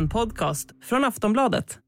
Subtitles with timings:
[0.00, 1.78] En podcast från Aftonbladet.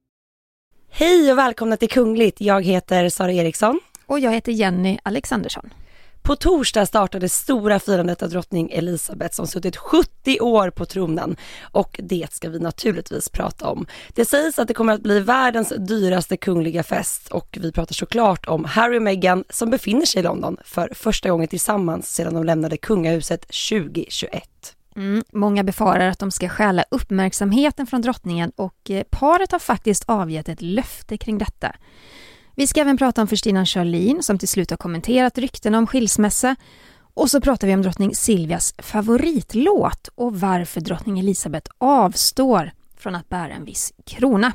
[0.91, 2.41] Hej och välkomna till Kungligt.
[2.41, 3.81] Jag heter Sara Eriksson.
[4.07, 5.75] Och jag heter Jenny Alexandersson.
[6.23, 12.01] På torsdag startade stora firandet av drottning Elizabeth som suttit 70 år på tronen och
[12.03, 13.87] det ska vi naturligtvis prata om.
[14.15, 18.47] Det sägs att det kommer att bli världens dyraste kungliga fest och vi pratar såklart
[18.47, 22.45] om Harry och Meghan som befinner sig i London för första gången tillsammans sedan de
[22.45, 24.77] lämnade kungahuset 2021.
[24.97, 30.05] Mm, många befarar att de ska stjäla uppmärksamheten från drottningen och eh, paret har faktiskt
[30.07, 31.77] avgett ett löfte kring detta.
[32.57, 36.57] Vi ska även prata om förstinan Charlene som till slut har kommenterat ryktena om skilsmässa.
[37.15, 43.29] Och så pratar vi om drottning Silvias favoritlåt och varför drottning Elisabeth avstår från att
[43.29, 44.53] bära en viss krona.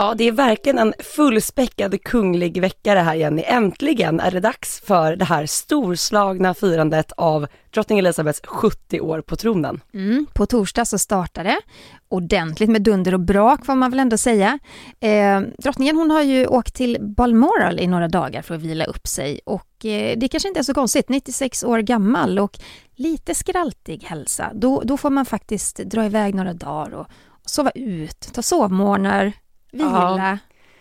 [0.00, 3.42] Ja, det är verkligen en fullspäckad kunglig vecka det här Jenny.
[3.46, 9.36] Äntligen är det dags för det här storslagna firandet av drottning Elizabeths 70 år på
[9.36, 9.80] tronen.
[9.94, 11.60] Mm, på torsdag så startar det
[12.08, 14.58] ordentligt med dunder och brak får man väl ändå säga.
[15.00, 19.06] Eh, drottningen hon har ju åkt till Balmoral i några dagar för att vila upp
[19.06, 22.58] sig och eh, det kanske inte är så konstigt, 96 år gammal och
[22.96, 24.50] lite skraltig hälsa.
[24.54, 27.06] Då, då får man faktiskt dra iväg några dagar och,
[27.44, 29.32] och sova ut, ta sovmorgnar,
[29.70, 30.38] vila,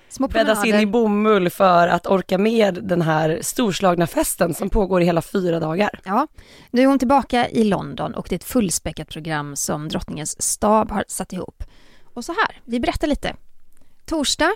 [0.10, 5.02] små Bäddas in i bomull för att orka med den här storslagna festen som pågår
[5.02, 6.00] i hela fyra dagar.
[6.04, 6.28] Ja,
[6.72, 10.92] nu är hon tillbaka i London och det är ett fullspäckat program som drottningens stab
[10.92, 11.64] har satt ihop.
[12.14, 13.36] Och så här, vi berättar lite.
[14.06, 14.54] Torsdag,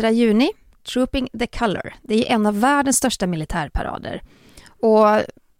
[0.00, 0.52] 2 juni,
[0.92, 1.94] Trooping the Colour.
[2.02, 4.22] Det är en av världens största militärparader.
[4.80, 5.06] Och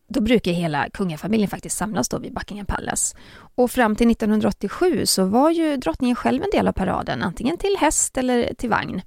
[0.09, 3.17] då brukar hela kungafamiljen faktiskt samlas då vid Buckingham Palace.
[3.55, 7.77] Och fram till 1987 så var ju drottningen själv en del av paraden, antingen till
[7.81, 9.03] häst eller till vagn.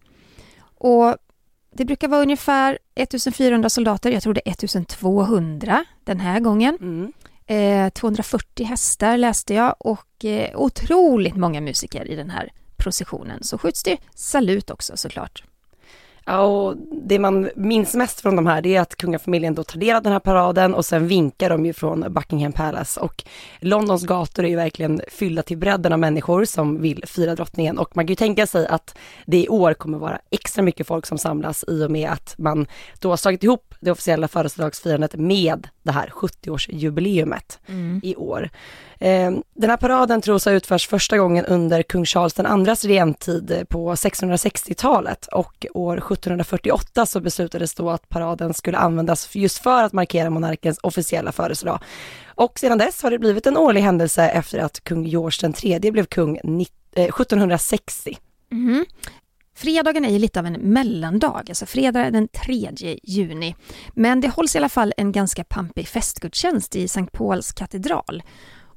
[0.75, 1.15] Och
[1.73, 6.77] det brukar vara ungefär 1400 soldater, jag tror det är 1200 den här gången.
[6.81, 7.13] Mm.
[7.45, 13.43] Eh, 240 hästar läste jag och eh, otroligt många musiker i den här processionen.
[13.43, 15.43] Så skjuts det salut också såklart.
[16.25, 19.79] Ja, och det man minns mest från de här det är att kungafamiljen då tar
[19.79, 22.99] del av den här paraden och sen vinkar de ju från Buckingham Palace.
[22.99, 23.23] Och
[23.59, 27.77] Londons gator är ju verkligen fyllda till bredden av människor som vill fira drottningen.
[27.77, 31.05] Och man kan ju tänka sig att det i år kommer vara extra mycket folk
[31.05, 32.67] som samlas i och med att man
[32.99, 38.01] då har slagit ihop det officiella födelsedagsfirandet med det här 70-årsjubileumet mm.
[38.03, 38.49] i år.
[38.99, 43.93] Eh, den här paraden tros ha utförts första gången under kung Charles andras regentid på
[43.93, 50.29] 1660-talet och år 1748 så beslutades då att paraden skulle användas just för att markera
[50.29, 51.79] monarkens officiella födelsedag.
[52.25, 56.05] Och sedan dess har det blivit en årlig händelse efter att kung George tredje blev
[56.05, 58.17] kung 1760.
[58.51, 58.85] Mm.
[59.59, 62.71] Fredagen är ju lite av en mellandag, alltså fredag den 3
[63.03, 63.55] juni.
[63.93, 68.23] Men det hålls i alla fall en ganska pampig festgudstjänst i Sankt Pauls katedral.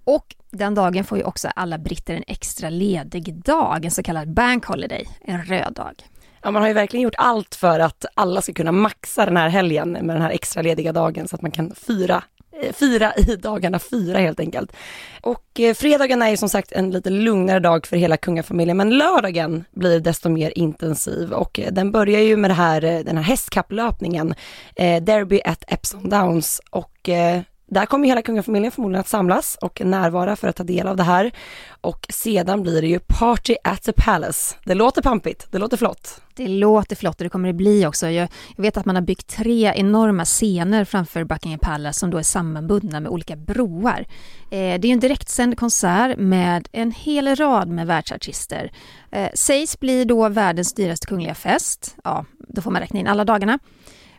[0.04, 4.34] Och den dagen får ju också alla britter en extra ledig dag, en så kallad
[4.34, 6.02] bank holiday, en röd dag.
[6.42, 9.48] Ja, man har ju verkligen gjort allt för att alla ska kunna maxa den här
[9.48, 12.24] helgen med den här extra lediga dagen så att man kan fira
[12.72, 14.72] fira i dagarna fyra helt enkelt.
[15.20, 18.90] Och eh, fredagen är ju som sagt en lite lugnare dag för hela kungafamiljen, men
[18.90, 23.16] lördagen blir desto mer intensiv och eh, den börjar ju med det här, eh, den
[23.16, 24.34] här hästkapplöpningen,
[24.76, 27.40] eh, Derby at Epsom Downs och eh,
[27.72, 31.02] där kommer hela kungafamiljen förmodligen att samlas och närvara för att ta del av det
[31.02, 31.32] här.
[31.80, 34.56] Och sedan blir det ju Party at the Palace.
[34.64, 36.20] Det låter pampigt, det låter flott.
[36.34, 38.08] Det låter flott och det kommer det bli också.
[38.08, 42.18] Jag, jag vet att man har byggt tre enorma scener framför Buckingham Palace som då
[42.18, 44.06] är sammanbundna med olika broar.
[44.50, 48.72] Eh, det är en direktsänd konsert med en hel rad med världsartister.
[49.10, 51.96] Eh, sägs bli då världens dyraste kungliga fest.
[52.04, 53.58] Ja, då får man räkna in alla dagarna.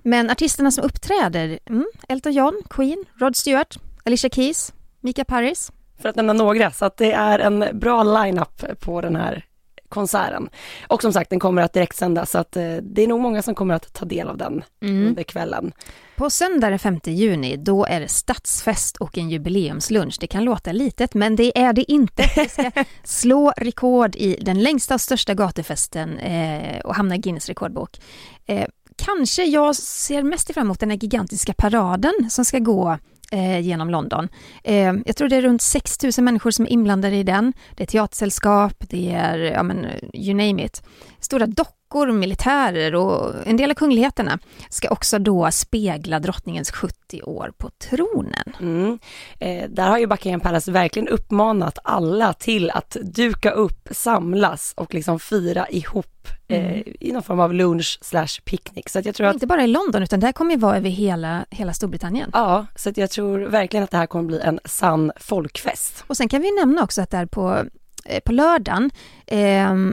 [0.03, 5.71] Men artisterna som uppträder, mm, Elton John, Queen, Rod Stewart, Alicia Keys, Mika Paris.
[6.01, 9.45] För att nämna några, så att det är en bra line-up på den här
[9.93, 10.49] konserten.
[10.87, 13.55] Och som sagt, den kommer att direktsändas så att eh, det är nog många som
[13.55, 15.07] kommer att ta del av den mm.
[15.07, 15.73] under kvällen.
[16.15, 20.17] På söndag den 5 juni, då är det stadsfest och en jubileumslunch.
[20.19, 22.23] Det kan låta litet, men det är det inte.
[22.35, 22.71] Vi ska
[23.03, 27.99] slå rekord i den längsta och största gatufesten eh, och hamna i Guinness rekordbok.
[28.45, 28.67] Eh,
[28.97, 32.97] kanske jag ser mest fram emot den här gigantiska paraden som ska gå
[33.31, 34.29] eh, genom London.
[34.63, 37.53] Eh, jag tror det är runt 6 000 människor som är inblandade i den.
[37.75, 40.83] Det är teatersällskap, det är, ja men, you name it.
[41.19, 47.21] Stora dockor änkor, militärer och en del av kungligheterna ska också då spegla drottningens 70
[47.21, 48.53] år på tronen.
[48.59, 48.99] Mm.
[49.39, 54.93] Eh, där har ju Buckingham Palace verkligen uppmanat alla till att duka upp, samlas och
[54.93, 56.07] liksom fira ihop
[56.47, 56.83] eh, Mm.
[56.99, 58.89] i någon form av lunch slash picknick.
[58.89, 60.89] Så jag tror att Inte bara i London, utan det här kommer ju vara över
[60.89, 62.29] hela, hela Storbritannien.
[62.33, 66.03] Ja, så att jag tror verkligen att det här kommer bli en sann folkfest.
[66.07, 67.65] Och sen kan vi nämna också att där på,
[68.05, 68.91] eh, på lördagen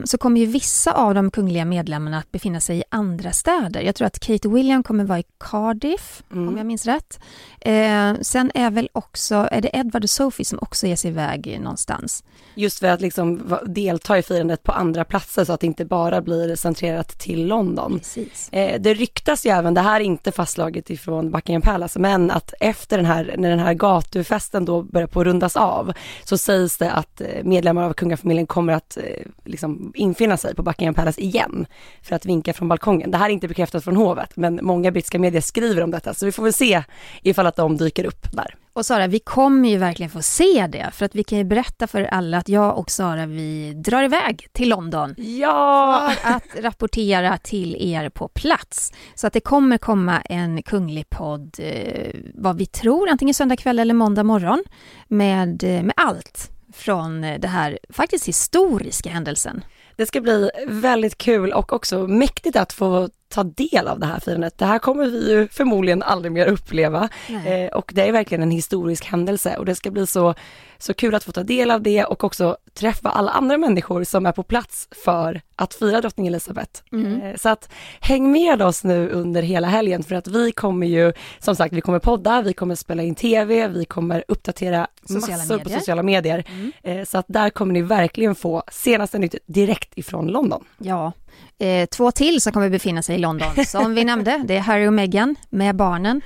[0.05, 3.81] så kommer ju vissa av de kungliga medlemmarna att befinna sig i andra städer.
[3.81, 6.47] Jag tror att Kate William kommer vara i Cardiff, Mm.
[6.47, 7.19] om jag minns rätt.
[7.61, 11.57] Eh, sen är väl också, är det Edward och Sophie som också ger sig iväg
[11.61, 12.23] någonstans?
[12.55, 16.21] Just för att liksom delta i firandet på andra platser så att det inte bara
[16.21, 17.99] blir centrerat till London.
[17.99, 18.49] Precis.
[18.51, 22.53] Eh, det ryktas ju även, det här är inte fastslaget ifrån Buckingham Palace, men att
[22.59, 25.93] efter den här, när den här gatufesten då börjar på rundas av,
[26.23, 29.03] så sägs det att eh, medlemmar av kungafamiljen kommer att eh,
[29.45, 31.65] liksom infinna sig på Buckingham Palace igen
[32.01, 33.11] för att vinka från balkongen.
[33.11, 36.25] Det här är inte bekräftat från hovet, men många brittiska medier skriver om detta, så
[36.25, 36.83] vi får väl se
[37.21, 38.55] ifall att de dyker upp där.
[38.73, 41.87] Och Sara, vi kommer ju verkligen få se det, för att vi kan ju berätta
[41.87, 46.13] för alla att jag och Sara, vi drar iväg till London Ja!
[46.17, 48.93] för att rapportera till er på plats.
[49.15, 53.79] Så att det kommer komma en kunglig podd, eh, vad vi tror, antingen söndag kväll
[53.79, 54.63] eller måndag morgon,
[55.07, 56.51] med, eh, med allt
[56.81, 59.63] från eh, det här faktiskt historiska händelsen.
[59.95, 64.19] Det ska bli väldigt kul och också mäktigt att få ta del av det här
[64.19, 64.57] firandet.
[64.57, 67.09] Det här kommer vi ju förmodligen aldrig mer uppleva
[67.45, 70.35] eh, och det är verkligen en historisk händelse och det ska bli så,
[70.77, 74.25] så kul att få ta del av det och också träffa alla andra människor som
[74.25, 76.81] är på plats för att fira drottning Elizabeth.
[76.91, 77.21] Mm.
[77.21, 77.69] Eh, så att
[77.99, 81.81] häng med oss nu under hela helgen för att vi kommer ju, som sagt, vi
[81.81, 85.79] kommer podda, vi kommer spela in tv, vi kommer uppdatera Sociala massor på medier.
[85.79, 86.43] sociala medier.
[86.47, 86.71] Mm.
[86.83, 90.63] Eh, så att där kommer ni verkligen få senaste nytt direkt ifrån London.
[90.77, 91.11] Ja,
[91.59, 94.41] eh, två till som kommer befinna sig i London, som vi nämnde.
[94.45, 96.21] Det är Harry och Meghan med barnen.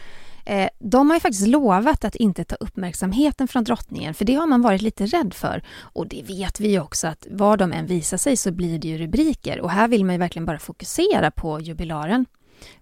[0.46, 4.48] Eh, de har ju faktiskt lovat att inte ta uppmärksamheten från drottningen, för det har
[4.48, 5.64] man varit lite rädd för.
[5.80, 8.88] Och det vet vi ju också att var de än visar sig så blir det
[8.88, 9.62] ju rubriker.
[9.62, 12.26] Och här vill man ju verkligen bara fokusera på jubilaren.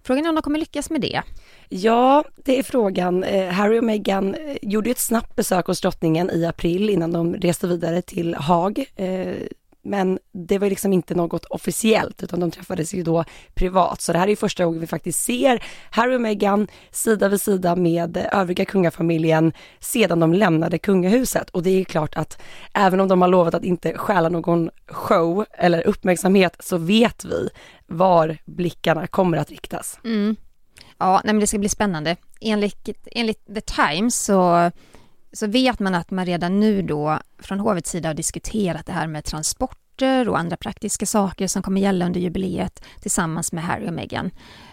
[0.02, 1.22] Frågan är om de kommer lyckas med det.
[1.68, 3.24] Ja, det är frågan.
[3.24, 7.34] Eh, Harry och Meghan eh, gjorde ett snabbt besök hos drottningen i april innan de
[7.34, 8.84] reste vidare till Haag.
[8.96, 9.34] Eh,
[9.84, 14.00] men det var liksom inte något officiellt utan de träffades ju då privat.
[14.00, 17.40] Så det här är ju första gången vi faktiskt ser Harry och Meghan sida vid
[17.40, 21.50] sida med övriga kungafamiljen sedan de lämnade kungahuset.
[21.50, 22.42] Och det är klart att
[22.74, 27.48] även om de har lovat att inte stjäla någon show eller uppmärksamhet så vet vi
[27.86, 29.98] var blickarna kommer att riktas.
[30.04, 30.36] Mm.
[30.98, 32.16] Ja, nej, men det ska bli spännande.
[32.40, 34.70] Enligt, enligt The Times så,
[35.34, 39.06] så vet man att man redan nu då från hovets sida har diskuterat det här
[39.06, 43.92] med transporter och andra praktiska saker som kommer gälla under jubileet tillsammans med Harry och
[43.92, 44.30] Meghan.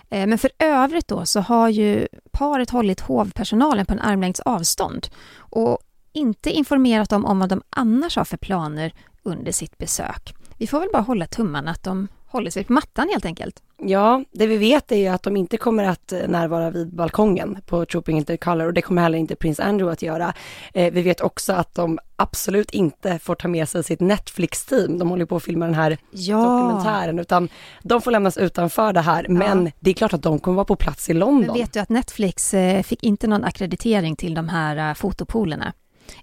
[0.09, 5.07] Eh, men för övrigt då så har ju paret hållit hovpersonalen på en armlängds avstånd
[5.37, 5.79] och
[6.13, 8.93] inte informerat dem om vad de annars har för planer
[9.23, 10.33] under sitt besök.
[10.57, 13.61] Vi får väl bara hålla tummarna att de håller sig på mattan helt enkelt.
[13.83, 17.57] Ja, det vi vet är ju att de inte kommer att eh, närvara vid balkongen
[17.65, 20.33] på Trooping Into Color och det kommer heller inte prins Andrew att göra.
[20.73, 24.99] Eh, vi vet också att de absolut inte får ta med sig sitt Netflix-team.
[24.99, 27.49] De håller på att filma den här dokumentären utan
[27.83, 29.25] de får lämnas utanför det här.
[29.29, 31.57] Men det är klart att de kommer vara på plats i Men London.
[31.57, 35.73] vet du att Netflix eh, fick inte någon akkreditering till de här eh, fotopolerna?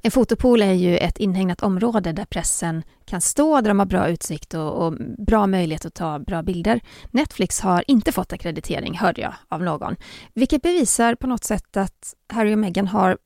[0.03, 4.09] En fotopool är ju ett inhägnat område där pressen kan stå, där de har bra
[4.09, 6.81] utsikt och, och bra möjlighet att ta bra bilder.
[7.11, 9.97] Netflix har inte fått akkreditering, hörde jag av någon.
[10.35, 13.19] Vilket bevisar på något sätt att Harry och Meghan har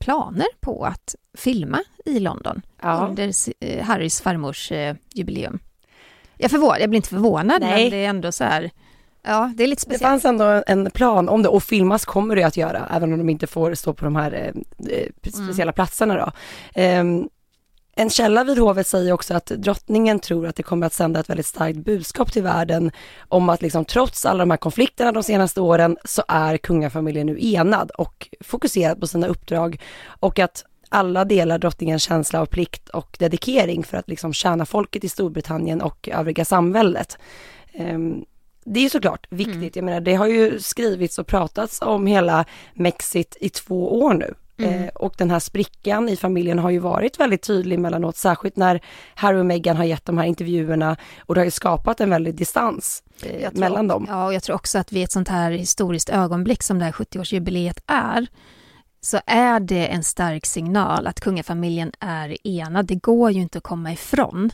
[0.00, 3.06] planer på att filma i London Ja.
[3.08, 5.58] under eh, Harrys farmors eh, jubileum.
[6.36, 7.82] Jag, förvå- jag blir inte förvånad, Nej.
[7.82, 8.70] men det är ändå så här...
[9.26, 10.02] Ja, det är lite Det speciellt.
[10.02, 13.28] fanns ändå en plan om det och filmas kommer det att göra även om de
[13.28, 15.08] inte får stå på de här eh, eh,
[15.44, 16.32] speciella platserna då.
[16.74, 17.28] Ehm,
[17.96, 21.30] en källa vid hovet säger också att drottningen tror att det kommer att sända ett
[21.30, 22.90] väldigt starkt budskap till världen
[23.28, 27.36] om att liksom trots alla de här konflikterna de senaste åren så är kungafamiljen nu
[27.40, 29.80] enad och fokuserad på sina uppdrag
[30.20, 35.04] och att alla delar drottningens känsla av plikt och dedikering för att liksom tjäna folket
[35.04, 37.18] i Storbritannien och övriga samhället.
[37.72, 38.24] Ehm,
[38.64, 39.70] det är ju såklart viktigt, Mm.
[39.74, 42.44] jag menar det har ju skrivits och pratats om hela
[42.74, 44.34] Mexit i två år nu.
[44.58, 44.82] Mm.
[44.82, 48.80] Eh, och den här sprickan i familjen har ju varit väldigt tydlig mellanåt, särskilt när
[49.14, 52.34] Harry och Meghan har gett de här intervjuerna och det har ju skapat en väldig
[52.34, 54.06] distans eh, mellan dem.
[54.08, 56.92] Ja, och jag tror också att vid ett sånt här historiskt ögonblick som det här
[56.92, 58.26] 70-årsjubileet är,
[59.00, 62.86] så är det en stark signal att kungafamiljen är enad.
[62.86, 64.50] Det går ju inte att komma ifrån.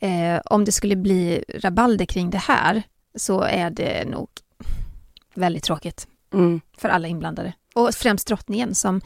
[0.00, 2.82] Eh, om det skulle bli rabalder kring det här,
[3.18, 4.28] så är det nog
[5.34, 6.60] väldigt tråkigt Mm.
[6.78, 7.52] för alla inblandade.
[7.74, 9.00] Och främst drottningen som,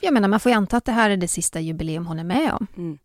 [0.00, 2.24] jag menar man får ju anta att det här är det sista jubileum hon är
[2.24, 2.66] med om.
[2.76, 2.98] Mm.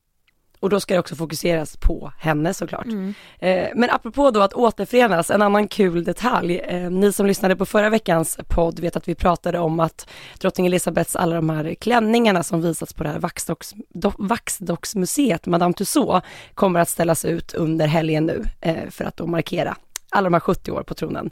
[0.59, 2.85] Och då ska det också fokuseras på henne såklart.
[2.85, 3.13] Mm.
[3.39, 6.57] Eh, men apropå då att återförenas, en annan kul detalj.
[6.57, 10.65] Eh, ni som lyssnade på förra veckans podd vet att vi pratade om att drottning
[10.65, 16.25] Elizabeths alla de här klänningarna som visats på det här Vaxdocks, do, Vaxdocksmuseet, Madame Tussauds,
[16.53, 19.77] kommer att ställas ut under helgen nu eh, för att då markera
[20.13, 21.29] alla de här 70 år på tronen.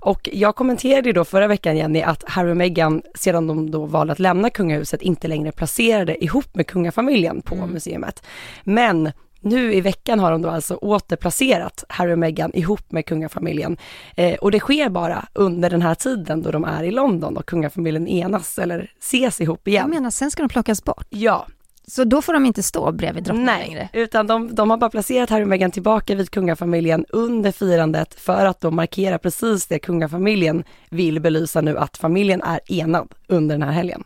[0.00, 3.86] Och jag kommenterade ju då förra veckan Jenny att Harry och Meghan sedan de då
[3.86, 7.70] valde att lämna kungahuset inte längre placerade ihop med kungafamiljen på Mm.
[7.70, 8.22] museet.
[8.64, 13.76] Men nu i veckan har de då alltså återplacerat Harry och Meghan ihop med kungafamiljen.
[14.16, 17.46] Eh, och det sker bara under den här tiden då de är i London och
[17.46, 19.90] kungafamiljen enas eller ses ihop Jag igen.
[19.90, 21.06] menar, sen ska de plockas bort.
[21.10, 21.46] Ja,
[21.88, 23.88] Så då får de inte stå bredvid drottningen nej, längre.
[23.92, 28.46] utan de, de har bara placerat Harry och Meghan tillbaka vid kungafamiljen under firandet för
[28.46, 33.62] att då markera precis det kungafamiljen vill belysa nu, att familjen är enad under den
[33.62, 34.04] här helgen.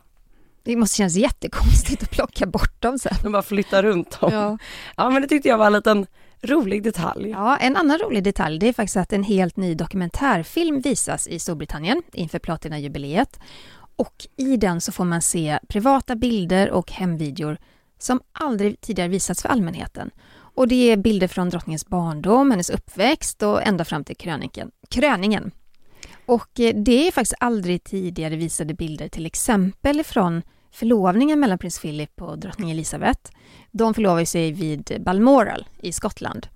[0.63, 3.15] Det måste kännas jättekonstigt att plocka bort dem sen.
[3.23, 4.31] De bara flyttar runt dem.
[4.33, 4.59] Ja.
[4.97, 5.11] Ja.
[5.11, 6.07] men det tyckte jag var en liten
[6.43, 7.31] rolig detalj.
[7.31, 11.39] ja, en annan rolig detalj det är faktiskt att en helt ny dokumentärfilm visas i
[11.39, 13.41] Storbritannien inför platinajubileet.
[14.01, 17.59] Och i den så får man se privata bilder och hemvideor
[17.99, 20.11] som aldrig tidigare visats för allmänheten.
[20.31, 25.51] Och det är bilder från drottningens barndom, hennes uppväxt och ända fram till kröniken, kröningen.
[26.27, 31.81] Och eh, det är faktiskt aldrig tidigare visade bilder till exempel från förlovningen mellan prins
[31.81, 33.31] Philip och drottning Elizabeth.
[33.71, 36.47] De förlovade sig vid Balmoral i Skottland.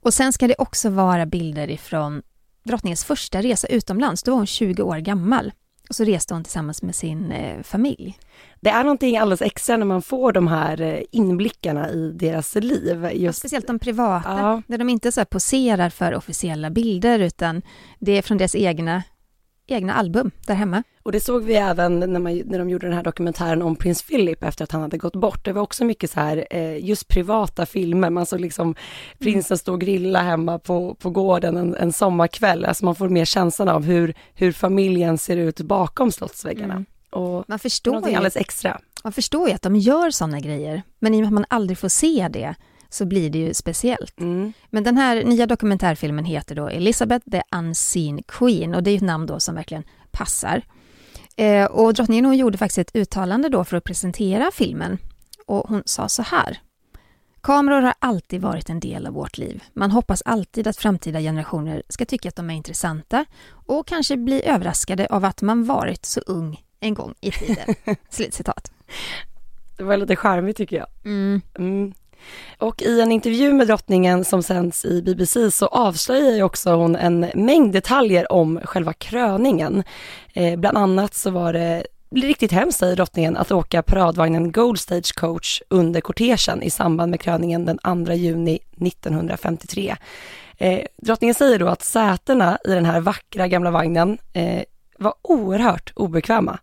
[0.00, 2.22] Och sen ska det också vara bilder ifrån
[2.62, 4.22] drottningens första resa utomlands.
[4.22, 5.52] Då var hon 20 år gammal.
[5.88, 8.18] Och så reste hon tillsammans med sin eh, familj.
[8.60, 13.08] Det är någonting alldeles extra när man får de här eh, inblickarna i deras liv.
[13.12, 14.62] Just, Speciellt de privata, Ja.
[14.66, 17.62] där de inte så poserar för officiella bilder utan
[17.98, 19.02] det är från deras egna,
[19.68, 20.82] egna album där hemma.
[21.02, 24.02] och det såg vi även när, man, när de gjorde den här dokumentären om prins
[24.02, 25.44] Philip efter att han hade gått bort.
[25.44, 28.10] Det var också mycket så här, eh, just privata filmer.
[28.10, 28.74] Man såg liksom
[29.18, 32.64] prinsen stå och grilla hemma på, på gården en, en sommarkväll.
[32.64, 36.74] Alltså man får mer känslan av hur, hur familjen ser ut bakom slottsväggarna.
[36.74, 36.86] Mm.
[37.10, 38.80] Och Man förstår, ju, alldeles extra.
[39.04, 41.78] man förstår ju att de gör sådana grejer, men i och med att man aldrig
[41.78, 42.54] får se det
[42.88, 44.20] så blir det ju speciellt.
[44.20, 44.52] Mm.
[44.70, 49.02] Men den här nya dokumentärfilmen heter då Elizabeth the Unseen Queen och det är ett
[49.02, 50.62] namn då som verkligen passar.
[51.36, 54.98] Eh, och drottningen hon gjorde faktiskt ett uttalande då för att presentera filmen
[55.46, 56.58] och hon sa så här.
[57.40, 59.62] Kameror har alltid varit en del av vårt liv.
[59.72, 64.42] Man hoppas alltid att framtida generationer ska tycka att de är intressanta och kanske bli
[64.44, 67.74] överraskade av att man varit så ung en gång i tiden.
[68.10, 68.72] Slutcitat.
[69.76, 70.86] Det var lite charmigt tycker jag.
[71.04, 71.40] Mm.
[71.58, 71.94] Mm.
[72.58, 76.96] Och i en intervju med drottningen som sänds i BBC så avslöjar ju också hon
[76.96, 79.84] en mängd detaljer om själva kröningen.
[80.34, 85.14] Eh, bland annat så var det riktigt hemskt, säger drottningen, att åka paradvagnen Gold Stage
[85.14, 89.96] Coach under kortegen i samband med kröningen den 2 juni 1953.
[90.58, 94.62] Eh, drottningen säger då att sätena i den här vackra gamla vagnen eh,
[94.98, 96.58] var oerhört obekväma.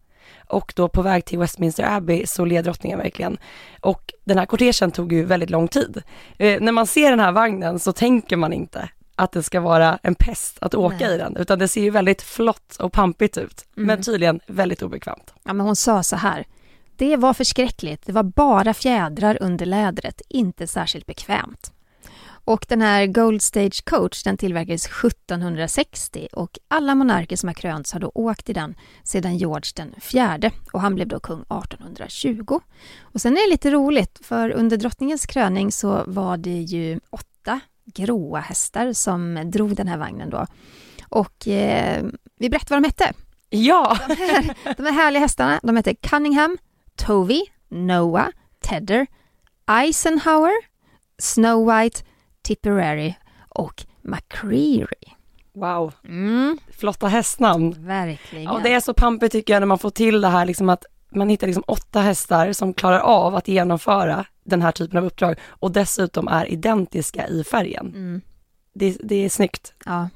[0.55, 3.37] Och då på väg till Westminster Abbey så led drottningen verkligen.
[3.81, 6.01] Och den här kortegen tog ju väldigt lång tid.
[6.37, 9.99] Eh, när man ser den här vagnen så tänker man inte att det ska vara
[10.03, 11.15] en pest att åka Nej.
[11.15, 13.87] i den, utan det ser ju väldigt flott och pampigt ut, Mm.
[13.87, 15.33] men tydligen väldigt obekvämt.
[15.43, 16.45] Ja, men hon sa så här.
[16.97, 18.05] Det var förskräckligt.
[18.05, 21.71] Det var bara fjädrar under lädret, inte särskilt bekvämt.
[22.45, 27.93] Och den här Gold Stage Coach den tillverkades 1760 och alla monarker som har krönts
[27.93, 32.59] har då åkt i den sedan George den fjärde och han blev då kung 1820.
[33.01, 37.59] Och sen är det lite roligt för under drottningens kröning så var det ju åtta
[37.85, 40.47] gråa hästar som drog den här vagnen då.
[41.09, 42.05] Och eh,
[42.39, 43.13] vi berättar vad de hette.
[43.49, 46.57] Ja, De här, de här härliga hästarna, de heter Cunningham,
[46.95, 48.27] Tovey, Noah,
[48.61, 49.07] Tedder,
[49.67, 50.53] Eisenhower,
[51.17, 52.01] Snow White,
[52.45, 53.13] Tipperary
[53.49, 55.11] och McCreary.
[55.53, 57.75] wow, Mm, flotta hästnamn.
[57.87, 58.43] verkligen.
[58.45, 60.85] Ja, det är så pampigt tycker jag när man får till det här liksom att
[61.11, 65.39] man hittar liksom åtta hästar som klarar av att genomföra den här typen av uppdrag
[65.49, 67.85] och dessutom är identiska i färgen.
[67.87, 68.21] Mm,
[68.73, 69.73] Det, det är snyggt.
[69.85, 70.09] ja.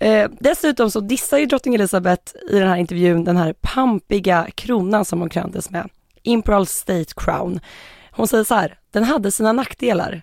[0.00, 5.04] Eh, dessutom så dissar ju drottning Elizabeth i den här intervjun den här pampiga kronan
[5.04, 5.88] som hon kröntes med.
[6.22, 7.60] Imperial State Crown.
[8.10, 10.22] Hon säger så här, den hade sina nackdelar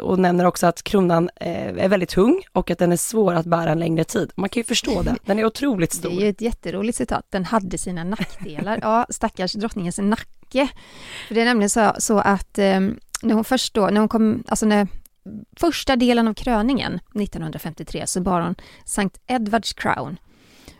[0.00, 3.46] och nämner också att kronan eh, är väldigt tung och att den är svår att
[3.46, 4.30] bära en längre tid.
[4.36, 6.12] Man kan ju förstå det, den är otroligt Det stor.
[6.12, 7.26] är ju ett jätteroligt citat.
[7.30, 8.78] Den hade sina nackdelar.
[8.82, 10.68] Ja, stackars drottningens nacke.
[11.28, 12.80] För det är nämligen så, så att eh,
[13.22, 14.88] när hon först då, när hon kom, alltså när
[15.56, 20.16] första delen av kröningen 1953 så bar hon Sankt Edwards Crown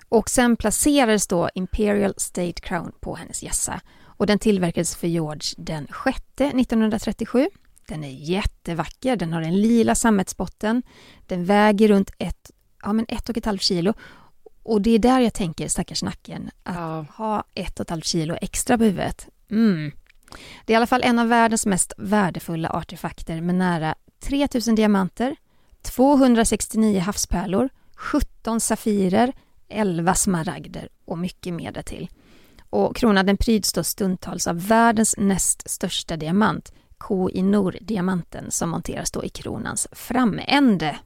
[0.08, 3.80] och sen placerades då Imperial State Crown på hennes hjässa
[4.18, 7.48] och den tillverkades för George den sjätte 1937.
[7.88, 10.82] Den är jättevacker, den har en lila sammetsbotten,
[11.26, 12.50] den väger runt ett,
[12.82, 13.94] ja, men ett och ett halvt kilo
[14.68, 17.06] och det är där jag tänker, stackars nacken, att ja.
[17.14, 19.28] ha ett och ett halvt kilo extra på huvudet.
[19.50, 19.92] Mm.
[20.64, 25.36] Det är i alla fall en av världens mest värdefulla artefakter med nära 3000 diamanter,
[25.82, 29.32] 269 havspärlor, 17 safirer,
[29.68, 32.08] 11 smaragder och mycket mer därtill.
[32.70, 39.24] Och kronan den pryds då stundtals av världens näst största diamant, Koh-i-Noor-diamanten som monteras då
[39.24, 40.96] i kronans framände.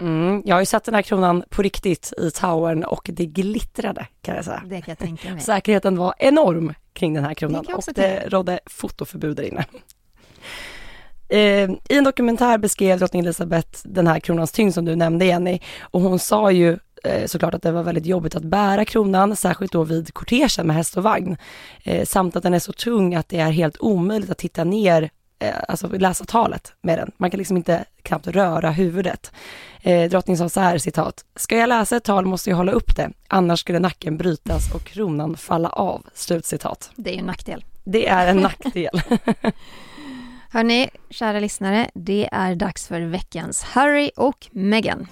[0.00, 4.06] Mm, jag har ju sett den här kronan på riktigt i towern och det glittrade
[4.22, 4.62] kan jag säga.
[4.66, 5.40] Det kan jag tänka mig.
[5.40, 9.64] Säkerheten var enorm kring den här kronan det och det rådde fotoförbud där inne.
[11.28, 15.60] Eh, I en dokumentär beskrev drottning Elizabeth den här kronans tyngd som du nämnde Jenny
[15.80, 19.72] och hon sa ju eh, såklart att det var väldigt jobbigt att bära kronan, särskilt
[19.72, 21.36] då vid kortegen med häst och vagn.
[21.84, 25.10] Eh, samt att den är så tung att det är helt omöjligt att titta ner
[25.68, 27.10] alltså läsa talet med den.
[27.16, 29.32] Man kan liksom inte knappt röra huvudet.
[29.82, 32.96] Eh, drottningen sa så här, citat, ska jag läsa ett tal måste jag hålla upp
[32.96, 36.90] det, annars skulle nacken brytas och kronan falla av, slutcitat.
[36.96, 37.64] Det är ju en nackdel.
[37.84, 39.02] Det är en nackdel.
[40.52, 45.06] Hörni, kära lyssnare, det är dags för veckans Harry och Meghan.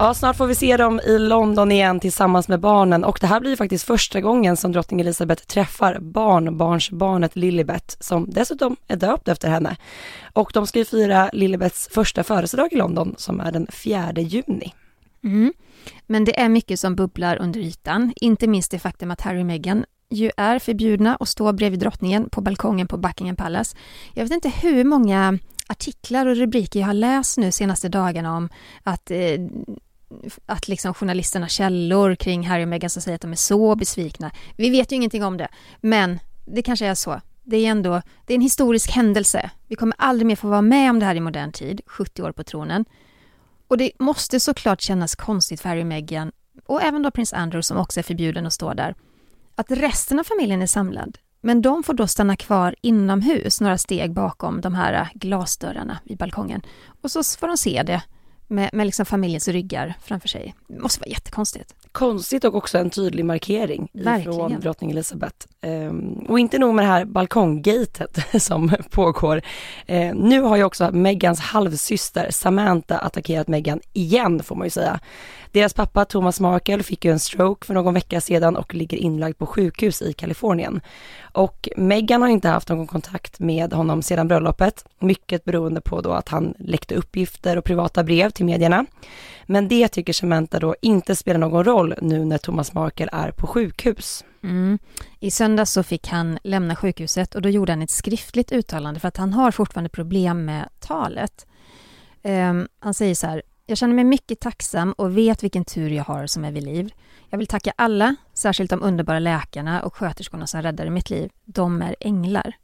[0.00, 3.40] Ja, snart får vi se dem i London igen tillsammans med barnen och det här
[3.40, 9.48] blir faktiskt första gången som drottning Elizabeth träffar barnbarnsbarnet Lilibet som dessutom är döpt efter
[9.48, 9.76] henne.
[10.32, 14.74] Och de ska ju fira Lilibets första födelsedag i London som är den 4 juni.
[15.24, 15.52] Mm.
[16.06, 19.46] Men det är mycket som bubblar under ytan, inte minst det faktum att Harry och
[19.46, 23.76] Meghan ju är förbjudna att stå bredvid drottningen på balkongen på Buckingham Palace.
[24.14, 28.48] Jag vet inte hur många artiklar och rubriker jag har läst nu senaste dagarna om
[28.82, 29.18] att eh,
[30.46, 34.30] att liksom journalisterna källor kring Harry och Meghan som säger att de är så besvikna.
[34.56, 35.48] Vi vet ju ingenting om det,
[35.80, 37.20] men det kanske är så.
[37.42, 39.50] Det är ändå, det är en historisk händelse.
[39.66, 42.32] Vi kommer aldrig mer få vara med om det här i modern tid, 70 år
[42.32, 42.84] på tronen.
[43.68, 46.32] Och det måste såklart kännas konstigt för Harry och Meghan
[46.66, 48.94] och även då prins Andrew som också är förbjuden att stå där.
[49.54, 54.12] Att resten av familjen är samlad, men de får då stanna kvar inomhus några steg
[54.12, 56.62] bakom de här glasdörrarna vid balkongen.
[57.02, 58.02] Och så får de se det
[58.50, 60.54] med, med liksom familjens ryggar framför sig.
[60.68, 61.74] Det måste vara jättekonstigt.
[61.92, 63.88] Konstigt och också en tydlig markering
[64.24, 65.46] från drottning Elizabeth.
[65.62, 69.36] Um, och inte nog med det här balkonggatet som pågår.
[69.90, 75.00] Uh, nu har ju också Megans halvsyster Samantha attackerat Meghan igen får man ju säga.
[75.52, 79.38] Deras pappa Thomas Markle fick ju en stroke för någon vecka sedan och ligger inlagd
[79.38, 80.80] på sjukhus i Kalifornien.
[81.32, 86.12] Och Meghan har inte haft någon kontakt med honom sedan bröllopet, mycket beroende på då
[86.12, 88.86] att han läckte uppgifter och privata brev till medierna.
[89.46, 93.46] Men det tycker Cementa då inte spelar någon roll nu när Thomas Markel är på
[93.46, 94.24] sjukhus.
[94.42, 94.78] Mm.
[95.20, 99.08] I söndags så fick han lämna sjukhuset och då gjorde han ett skriftligt uttalande för
[99.08, 101.46] att han har fortfarande problem med talet.
[102.22, 106.04] Um, han säger så här, jag känner mig mycket tacksam och vet vilken tur jag
[106.04, 106.92] har som är vid liv.
[107.30, 111.30] Jag vill tacka alla, särskilt de underbara läkarna och sköterskorna som räddade mitt liv.
[111.44, 112.56] De är änglar.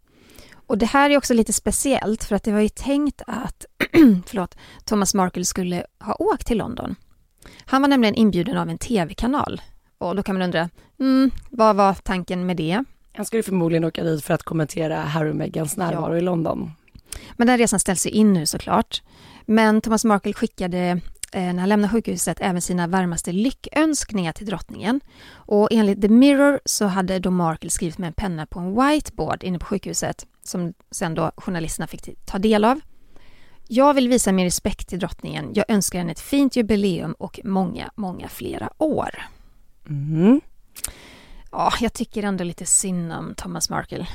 [0.66, 3.66] Och det här är också lite speciellt för att det var ju tänkt att
[4.26, 6.94] förlåt, Thomas Markle skulle ha åkt till London.
[7.64, 9.60] Han var nämligen inbjuden av en tv-kanal.
[9.98, 12.84] Och då kan man undra, mm, vad var tanken med det?
[13.12, 16.18] Han skulle förmodligen åka dit för att kommentera Harry och Meghans närvaro ja.
[16.18, 16.70] i London.
[17.36, 19.02] Men den resan ställs ju in nu såklart.
[19.46, 21.00] Men Thomas Markle skickade
[21.32, 25.00] när han lämnade sjukhuset även sina varmaste lyckönskningar till drottningen.
[25.28, 29.44] Och enligt The Mirror så hade då Markle skrivit med en penna på en whiteboard
[29.44, 32.80] inne på sjukhuset som sen då journalisterna fick ta del av.
[33.68, 35.50] Jag vill visa min respekt till drottningen.
[35.54, 39.22] Jag önskar henne ett fint jubileum och många, många flera år.
[39.88, 40.40] Mm.
[41.52, 44.06] Ja, jag tycker ändå lite synd om Thomas Markle.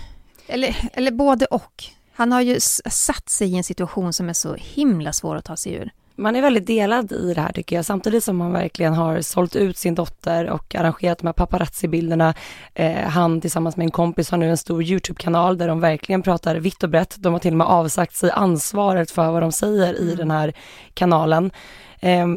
[0.47, 1.84] Eller, eller både och.
[2.13, 5.58] Han har ju satt sig i en situation som är så himla svår att ta
[5.58, 5.91] sig ur.
[6.21, 9.55] Man är väldigt delad i det här tycker jag, samtidigt som han verkligen har sålt
[9.55, 12.34] ut sin dotter och arrangerat de här paparazzi-bilderna.
[12.73, 16.55] Eh, han tillsammans med en kompis har nu en stor YouTube-kanal där de verkligen pratar
[16.55, 17.15] vitt och brett.
[17.19, 20.17] De har till och med avsagt sig ansvaret för vad de säger i mm.
[20.17, 20.53] den här
[20.93, 21.51] kanalen.
[21.99, 22.27] Eh,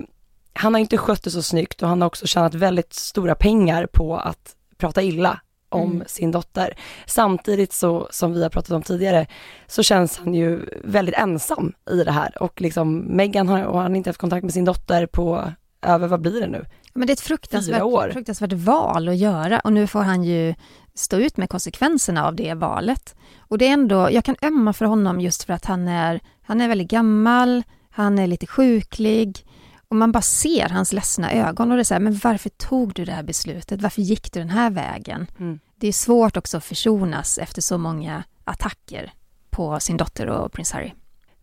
[0.53, 3.87] han har inte skött det så snyggt och han har också tjänat väldigt stora pengar
[3.87, 5.41] på att prata illa
[5.75, 6.07] om mm.
[6.07, 6.77] sin dotter.
[7.07, 9.27] Samtidigt så, som vi har pratat om tidigare,
[9.67, 13.93] så känns han ju väldigt ensam i det här och liksom Meghan har, och han
[13.93, 16.65] har inte haft kontakt med sin dotter på över, vad blir det nu?
[16.95, 20.55] Men det är ett fruktansvärt, fruktansvärt val att göra och nu får han ju
[20.95, 23.15] stå ut med konsekvenserna av det valet.
[23.39, 26.61] Och det är ändå, jag kan ömma för honom just för att han är, han
[26.61, 29.47] är väldigt gammal, han är lite sjuklig
[29.89, 32.95] och man bara ser hans ledsna ögon och det är så här, men varför tog
[32.95, 33.83] du det här beslutet?
[33.83, 35.27] Varför gick du den här vägen?
[35.39, 35.59] Mm.
[35.77, 39.13] Det är svårt också att försonas efter så många attacker
[39.51, 40.93] på sin dotter och prins Harry.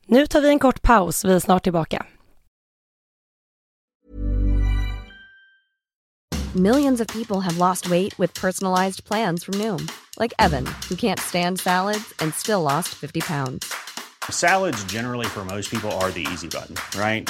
[0.05, 2.05] Nu tar vi en kort paus, vi är snart tillbaka.
[6.55, 9.87] Millions of people have lost weight with personalized plans from Noom.
[10.19, 13.73] Like Evan, who can't stand salads and still lost 50 pounds.
[14.29, 17.29] Salads generally for most people are the easy button, right?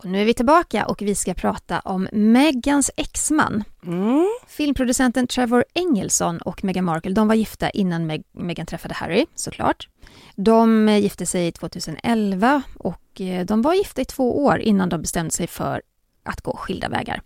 [0.00, 3.64] Och nu är vi tillbaka och vi ska prata om Megans exman.
[3.86, 4.28] Mm.
[4.46, 9.88] Filmproducenten Trevor Engelson och Meghan Markle, de var gifta innan Meg Meghan träffade Harry, såklart.
[10.36, 15.30] De gifte sig 2011 och eh, de var gifta i två år innan de bestämde
[15.30, 15.82] sig för
[16.22, 17.22] att gå skilda vägar.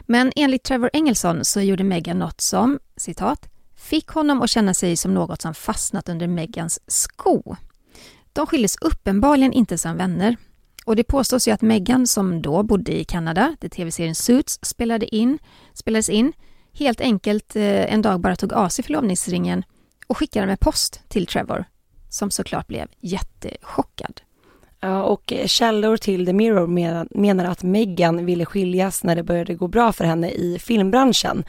[0.00, 4.96] Men enligt Trevor Engelson så gjorde Meghan något som, citat, fick honom att känna sig
[4.96, 7.56] som något som fastnat under Megans sko.
[8.32, 10.36] De skildes uppenbarligen inte som vänner
[10.86, 15.14] och det påstås ju att Meghan, som då bodde i Kanada, där tv-serien Suits spelade
[15.14, 15.38] in,
[15.74, 16.32] spelades in,
[16.72, 19.64] helt enkelt eh, en dag bara tog av sig förlovningsringen
[20.06, 21.64] och skickade med post till Trevor,
[22.08, 24.20] som såklart blev jättechockad.
[24.80, 26.66] Ja, och eh, källor till The Mirror
[27.18, 31.44] menar att Meghan ville skiljas när det började gå bra för henne i filmbranschen.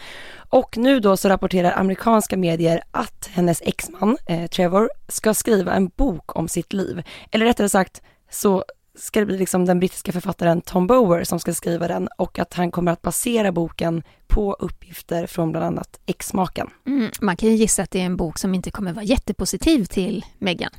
[0.49, 5.87] Och nu då så rapporterar amerikanska medier att hennes exman, eh, Trevor, ska skriva en
[5.87, 7.03] bok om sitt liv.
[7.31, 8.63] Eller rättare sagt så
[8.97, 12.53] ska det bli liksom den brittiska författaren Tom Bower som ska skriva den och att
[12.53, 16.69] han kommer att basera boken på uppgifter från bland annat exmaken.
[16.87, 19.85] Mm, man kan ju gissa att det är en bok som inte kommer vara jättepositiv
[19.85, 20.71] till Meghan.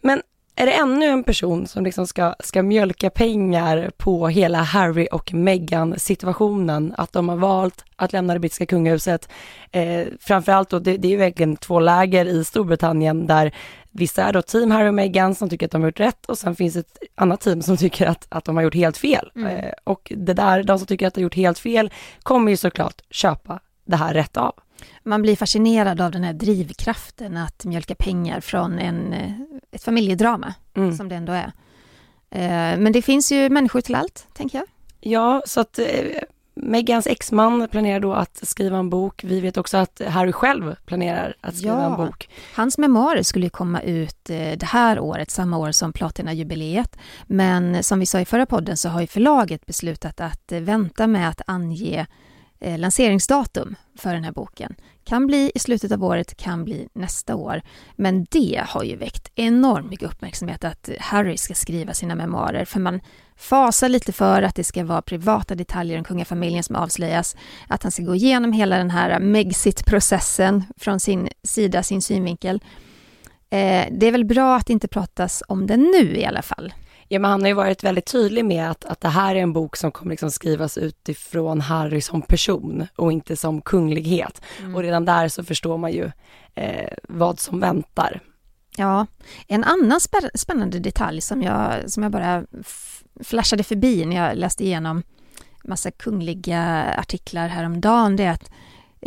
[0.00, 0.22] Men
[0.56, 5.34] är det ännu en person som liksom ska, ska mjölka pengar på hela Harry och
[5.34, 9.28] Meghan situationen, att de har valt att lämna det brittiska kungahuset.
[9.72, 13.54] Eh, framförallt då, det, det är verkligen två läger i Storbritannien där
[13.90, 16.38] vissa är då team Harry och Meghan som tycker att de har gjort rätt och
[16.38, 19.30] sen finns ett annat team som tycker att, att de har gjort helt fel.
[19.36, 19.56] Mm.
[19.56, 21.90] Eh, och det där, de som tycker att de har gjort helt fel
[22.22, 24.54] kommer ju såklart köpa det här rätt av.
[25.02, 29.32] Man blir fascinerad av den här drivkraften att mjölka pengar från en, eh,
[29.72, 30.96] ett familjedrama, mm.
[30.96, 31.52] som det ändå är.
[32.30, 34.66] Eh, men det finns ju människor till allt, tänker jag.
[35.00, 35.86] Ja, så att eh,
[36.54, 39.24] Megans exman planerar då att skriva en bok.
[39.24, 42.28] Vi vet också att Harry själv planerar att skriva ja, en bok.
[42.54, 46.96] Hans memoarer skulle komma ut det här året, samma år som Platinajubileet.
[47.26, 51.28] Men som vi sa i förra podden så har ju förlaget beslutat att vänta med
[51.28, 52.06] att ange
[52.60, 54.74] eh, lanseringsdatum för den här boken.
[55.04, 57.62] Kan bli i slutet av året, kan bli nästa år.
[57.96, 62.80] Men det har ju väckt enormt mycket uppmärksamhet att Harry ska skriva sina memoarer, för
[62.80, 63.00] man
[63.36, 67.36] fasar lite för att det ska vara privata detaljer om kungafamiljen som avslöjas,
[67.68, 72.60] att han ska gå igenom hela den här Megxit-processen från sin sida, sin synvinkel.
[73.50, 76.72] Eh, det är väl bra att det inte pratas om det nu i alla fall.
[77.08, 79.52] Ja, men han har ju varit väldigt tydlig med att, att det här är en
[79.52, 84.42] bok som kommer liksom skrivas utifrån Harry som person och inte som kunglighet.
[84.60, 84.74] Mm.
[84.74, 86.10] Och redan där så förstår man ju
[86.54, 88.20] eh, vad som väntar.
[88.76, 89.06] Ja,
[89.48, 90.00] en annan
[90.34, 92.44] spännande detalj som jag, som jag bara
[93.24, 95.02] flashade förbi när jag läste igenom
[95.64, 98.50] massa kungliga artiklar häromdagen, det är att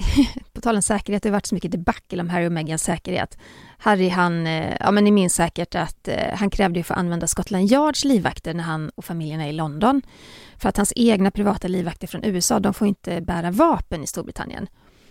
[0.54, 3.38] på tal om säkerhet, det har varit så mycket debacle om Harry och Meghans säkerhet.
[3.78, 7.00] Harry, han, eh, ja men ni minns säkert att eh, han krävde ju för att
[7.00, 10.02] använda Scotland Yards livvakter när han och familjen är i London.
[10.58, 14.68] För att hans egna privata livvakter från USA, de får inte bära vapen i Storbritannien.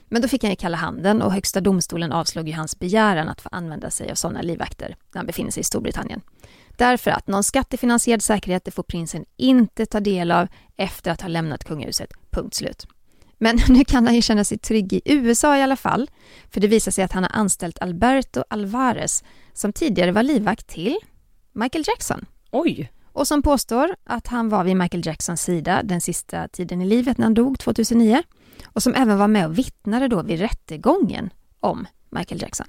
[0.08, 3.40] Men då fick han ju kalla handen och Högsta domstolen avslog ju hans begäran att
[3.40, 6.20] få använda sig av sådana livvakter när han befinner sig i Storbritannien.
[6.76, 11.28] Därför att någon skattefinansierad säkerhet det får prinsen inte ta del av efter att ha
[11.28, 12.12] lämnat kungahuset.
[12.30, 12.86] Punkt slut.
[13.38, 16.10] Men nu kan han ju känna sig trygg i USA i alla fall,
[16.50, 20.98] för det visar sig att han har anställt Alberto Alvarez, som tidigare var livvakt till
[21.52, 22.26] Michael Jackson.
[22.50, 22.92] Oj!
[23.12, 27.18] Och som påstår att han var vid Michael Jacksons sida den sista tiden i livet
[27.18, 28.22] när han dog 2009
[28.64, 32.66] och som även var med och vittnade då vid rättegången om Michael Jackson.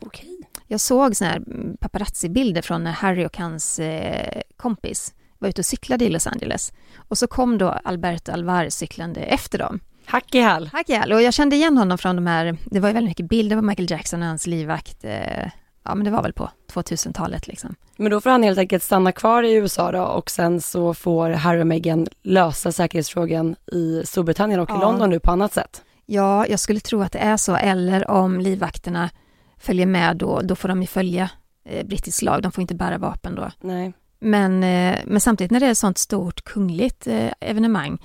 [0.00, 0.38] Okej.
[0.66, 1.42] Jag såg såna här
[1.80, 6.72] paparazzi-bilder från Harry och hans eh, kompis var ute och cyklade i Los Angeles.
[7.08, 9.80] Och så kom då Alberto Alvarez cyklande efter dem.
[10.06, 10.70] Hack i häl.
[10.72, 11.12] Hack i häl.
[11.12, 13.62] Och jag kände igen honom från de här, det var ju väldigt mycket bilder på
[13.62, 15.04] Michael Jackson och hans livvakt.
[15.04, 15.48] Eh,
[15.84, 17.74] ja men det var väl på 2000-talet liksom.
[17.96, 21.30] Men då får han helt enkelt stanna kvar i USA då och sen så får
[21.30, 24.80] Harry och Meghan lösa säkerhetsfrågan i Storbritannien och i Ja.
[24.80, 25.82] London nu på annat sätt.
[26.06, 29.10] Ja, jag skulle tro att det är så, eller om livvakterna
[29.58, 31.30] följer med då, då får de ju följa
[31.68, 33.50] eh, brittisk lag, de får inte bära vapen då.
[33.60, 33.92] Nej.
[34.24, 37.98] Men, eh, men samtidigt när det är ett sånt stort kungligt eh, evenemang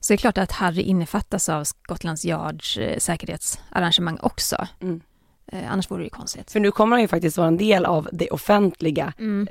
[0.00, 4.68] så är det klart att Harry innefattas av Scotlands Yards eh, säkerhetsarrangemang också.
[4.82, 5.00] Mm.
[5.68, 6.50] Annars vore det ju konstigt.
[6.50, 9.48] För nu kommer han ju faktiskt vara en del av det offentliga Mm.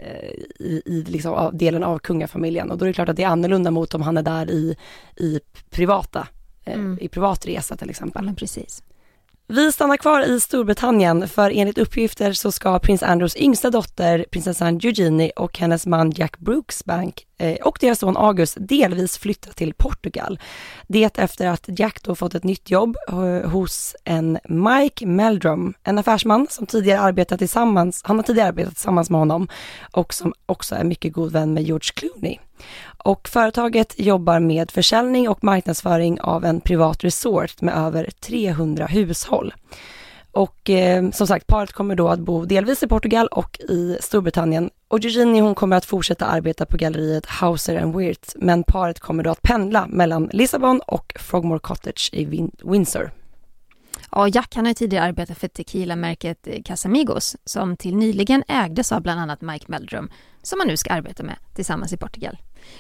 [0.59, 3.27] i, i liksom av, delen av kungafamiljen och då är det klart att det är
[3.27, 4.75] annorlunda mot om han är där i,
[5.15, 6.27] i privata,
[6.65, 6.97] Mm.
[7.01, 8.25] i privat resa till Ja, exempel.
[8.25, 8.83] men precis.
[9.47, 14.79] Vi stannar kvar i Storbritannien för enligt uppgifter så ska prins Andrews yngsta dotter, prinsessan
[14.83, 20.39] Eugenie och hennes man Jack Brooksbank eh, och deras son August delvis flytta till Portugal.
[20.87, 25.97] Det efter att Jack då fått ett nytt jobb eh, hos en Mike Meldrum, en
[25.97, 29.47] affärsman som tidigare arbetat tillsammans, han har tidigare arbetat tillsammans med honom
[29.91, 32.39] och som också är mycket god vän med George Clooney.
[33.03, 39.53] Och företaget jobbar med försäljning och marknadsföring av en privat resort med över 300 hushåll.
[40.31, 44.69] Och eh, som sagt, paret kommer då att bo delvis i Portugal och i Storbritannien.
[44.87, 49.23] Och Eugenie hon kommer att fortsätta arbeta på galleriet Hauser and Wirth, men paret kommer
[49.23, 53.11] då att pendla mellan Lissabon och Frogmore Cottage i Win- Windsor.
[54.15, 58.91] Ja, Jack han har ju tidigare arbetat för tequila-märket eh, Casamigos som till nyligen ägdes
[58.91, 60.09] av bland annat Mike Meldrum
[60.41, 62.37] som han nu ska arbeta med tillsammans i Portugal.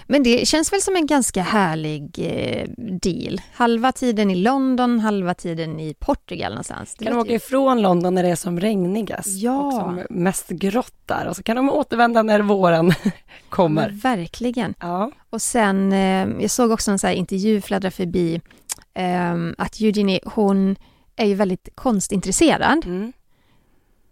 [0.07, 2.69] Men det känns väl som en ganska härlig eh,
[3.01, 3.41] deal.
[3.53, 6.95] Halva tiden i London, halva tiden i Portugal någonstans.
[6.99, 9.61] Det Kan de åka ju- ifrån London när det är som regnigast Ja.
[9.67, 12.93] och som mest grått där och så kan de återvända när våren
[13.49, 13.87] kommer.
[13.89, 14.73] Men verkligen.
[14.79, 18.41] Ja, Och sen, eh, jag såg också en så intervju fladdra förbi
[18.93, 20.75] eh, att Eugenie, hon
[21.15, 22.85] är ju väldigt konstintresserad.
[22.85, 23.13] mm.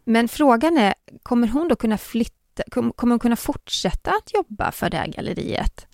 [0.06, 4.72] Men frågan är, kommer hon då kunna flytta, kom- kommer hon kunna fortsätta att jobba
[4.72, 5.88] för det här galleriet?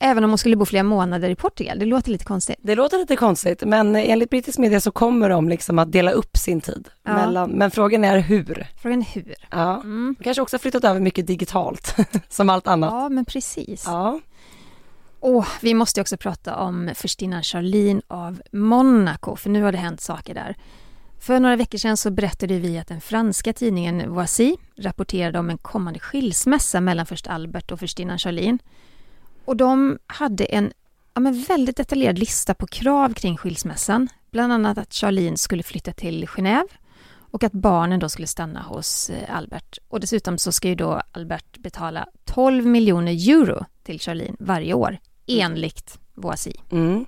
[0.00, 2.56] Även om hon skulle bo flera månader i Portugal, det låter lite konstigt.
[2.62, 6.36] Det låter lite konstigt, men enligt brittisk media så kommer de liksom att dela upp
[6.36, 6.88] sin tid.
[7.02, 7.12] Ja.
[7.14, 8.66] Mellan, men frågan är hur.
[8.82, 9.34] Frågan är hur?
[9.50, 9.74] Ja.
[9.76, 10.16] Mm.
[10.22, 11.96] Kanske också har flyttat över mycket digitalt,
[12.28, 12.90] som allt annat.
[12.92, 13.82] Ja, men precis.
[13.86, 14.20] Ja.
[15.20, 20.00] Åh, vi måste också prata om förstinnan Charlene av Monaco, för nu har det hänt
[20.00, 20.56] saker där.
[21.20, 25.58] För några veckor sedan så berättade vi att den franska tidningen Voici rapporterade om en
[25.58, 28.58] kommande skilsmässa mellan först Albert och förstinnan Charlene.
[29.44, 30.72] Och de hade en
[31.14, 34.08] ja, men väldigt detaljerad lista på krav kring skilsmässan.
[34.30, 36.68] Bland annat att Charlene skulle flytta till Genève
[37.30, 39.78] och att barnen då skulle stanna hos eh, Albert.
[39.88, 44.98] Och dessutom så ska ju då Albert betala 12 miljoner euro till Charlene varje år,
[45.28, 46.52] enligt Voici.
[46.70, 47.04] Mm.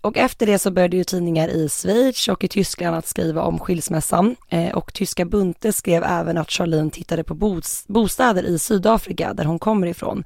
[0.00, 3.58] Och efter det så började ju tidningar i Schweiz och i Tyskland att skriva om
[3.58, 4.36] skilsmässan.
[4.48, 9.44] Eh, och tyska Bunte skrev även att Charlene tittade på bos- bostäder i Sydafrika, där
[9.44, 10.24] hon kommer ifrån.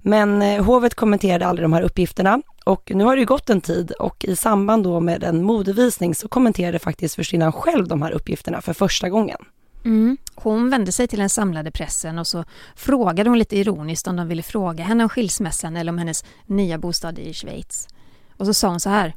[0.00, 2.42] Men eh, hovet kommenterade aldrig de här uppgifterna.
[2.64, 6.14] Och nu har det ju gått en tid och i samband då med en modevisning
[6.14, 9.38] så kommenterade faktiskt förstinnan själv de här uppgifterna för första gången.
[9.86, 10.16] Mm.
[10.34, 12.44] Hon vände sig till den samlade pressen och så
[12.76, 16.78] frågade hon lite ironiskt om de ville fråga henne om skilsmässan eller om hennes nya
[16.78, 17.88] bostad i Schweiz.
[18.36, 19.14] Och så sa hon så här.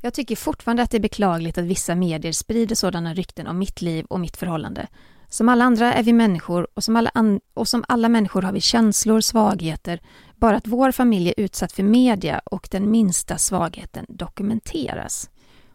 [0.00, 3.82] Jag tycker fortfarande att det är beklagligt att vissa medier sprider sådana rykten om mitt
[3.82, 4.86] liv och mitt förhållande.
[5.28, 7.10] Som alla andra är vi människor och som alla,
[7.54, 10.00] och som alla människor har vi känslor, svagheter.
[10.36, 15.30] Bara att vår familj är utsatt för media och den minsta svagheten dokumenteras.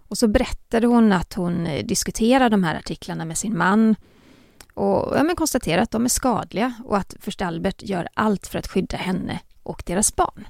[0.07, 3.95] Och så berättade hon att hon diskuterade diskuterar de här artiklarna med sin man
[4.75, 8.59] och ja, men konstaterar att de är skadliga och att först Albert gör allt för
[8.59, 10.47] att skydda henne och deras barn.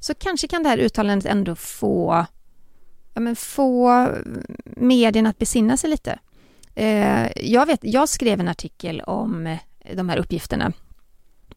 [0.00, 2.26] Så kanske kan det här uttalandet ändå få,
[3.14, 4.08] ja, men få
[4.64, 6.18] medierna att besinna sig lite.
[6.74, 9.58] Eh, jag, vet, jag skrev en artikel om eh,
[9.94, 10.72] de här uppgifterna.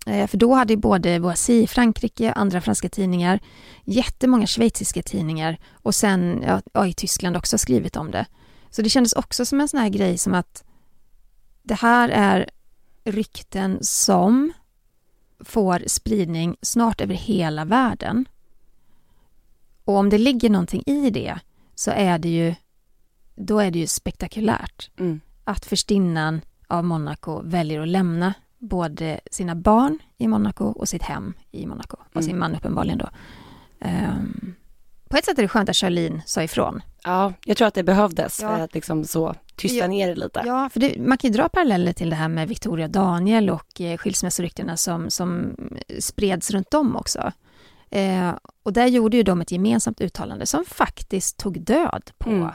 [0.06, 3.40] Eh, för då hade både Voici i Frankrike, andra franska tidningar,
[3.84, 8.26] jättemånga schweiziska tidningar och sen ja, i Tyskland också skrivit om det.
[8.70, 10.64] Så det kändes också som en sån här grej som att
[11.70, 12.50] det här är
[13.04, 14.54] rykten som
[15.40, 18.26] får spridning snart över hela världen.
[19.86, 21.40] Och om det ligger någonting i det
[21.76, 22.56] så är det ju,
[23.36, 25.22] då är det ju spektakulärt Mm.
[25.44, 31.34] att förstinnan av Monaco väljer att lämna både sina barn i Monaco och sitt hem
[31.52, 31.98] i Monaco.
[32.14, 32.40] Och sin Mm.
[32.40, 33.10] man uppenbarligen då.
[33.80, 34.56] Ehm,
[35.10, 36.82] på ett sätt är det skönt att Charlene sa ifrån.
[37.04, 38.50] Ja, jag tror att det behövdes Ja.
[38.50, 39.88] att liksom så tysta Ja.
[39.88, 40.44] ner det lite.
[40.46, 43.82] Ja, för det, man kan ju dra paralleller till det här med Victoria Daniel och
[43.82, 45.56] eh, skilsmässoryktena som, som
[46.00, 47.32] spreds runt om också.
[47.92, 48.32] Eh,
[48.64, 52.50] och där gjorde ju de ett gemensamt uttalande som faktiskt tog död på Mm.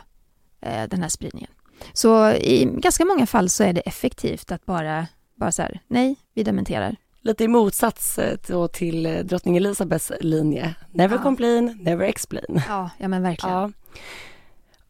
[0.60, 1.50] eh, den här spridningen.
[1.92, 6.16] Så i ganska många fall så är det effektivt att bara, bara så här, nej,
[6.34, 6.96] vi dementerar.
[7.20, 10.74] Lite i motsats eh, då till eh, drottning Elisabeths linje.
[10.90, 11.22] Never Ja.
[11.22, 12.62] complain, never explain.
[12.68, 13.54] Ja, ja men verkligen.
[13.56, 13.70] Ja.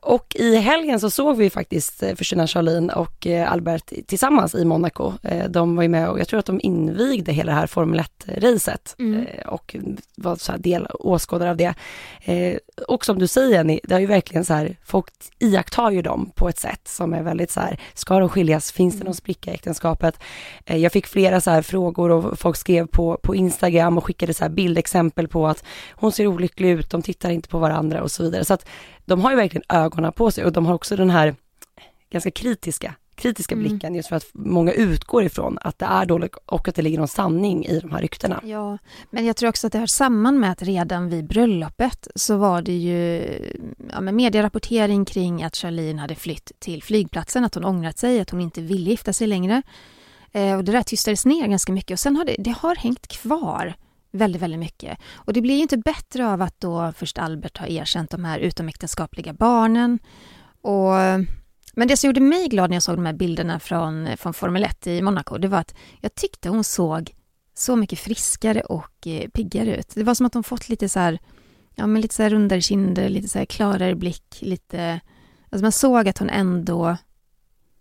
[0.07, 4.65] Och i helgen så såg vi faktiskt eh, Försyna Charlene och eh, Albert tillsammans i
[4.65, 5.13] Monaco.
[5.23, 8.01] Eh, De var ju med och jag tror att de invigde hela det här Formel
[8.01, 9.27] 1-racet Mm.
[9.47, 9.77] och
[10.17, 11.75] var så här del åskådare av det.
[12.89, 15.07] Och som du säger Jenny, det har ju verkligen så här, folk
[15.39, 18.73] iakttar ju dem på ett sätt som är väldigt så här, ska de skiljas?
[18.73, 20.19] Finns det någon spricka i äktenskapet?
[20.65, 24.45] Jag fick flera så här frågor och folk skrev på, på Instagram och skickade så
[24.45, 28.23] här bildexempel på att hon ser olycklig ut, de tittar inte på varandra och så
[28.23, 28.45] vidare.
[28.45, 28.67] Så att
[29.05, 31.35] de har ju verkligen ögonen på sig och de har också den här
[32.11, 33.69] ganska kritiska, kritiska Mm.
[33.69, 36.99] blicken just för att många utgår ifrån att det är dåligt och att det ligger
[36.99, 38.41] någon sanning i de här ryktena.
[38.45, 38.79] Ja,
[39.11, 42.63] men jag tror också att det hör samman med att redan vid bröllopet så var
[42.63, 43.29] det ju
[43.93, 48.31] ja, men medierapportering kring att Charlene hade flytt till flygplatsen, att hon ångrat sig, att
[48.31, 49.63] hon inte ville gifta sig längre.
[50.33, 53.07] Eh, och det där tystades ner ganska mycket och sen har det, det har hängt
[53.07, 53.75] kvar
[54.15, 54.99] väldigt, väldigt mycket.
[55.15, 58.39] Och det blir ju inte bättre av att då först Albert har erkänt de här
[58.39, 59.99] utomäktenskapliga barnen.
[60.63, 60.93] Och,
[61.75, 64.65] men det som gjorde mig glad när jag såg de här bilderna från, från Formel
[64.65, 67.15] 1 i Monaco, det var att jag tyckte hon såg
[67.55, 69.93] så mycket friskare och eh, piggare ut.
[69.95, 71.19] Det var som att hon fått lite så här,
[71.75, 75.01] ja men lite så här rundare kinder, lite så här klarare blick, lite,
[75.51, 76.97] alltså man såg att hon ändå,